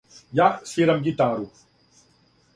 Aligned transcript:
Ја 0.39 0.47
свирам 0.71 1.03
гитару. 1.09 1.47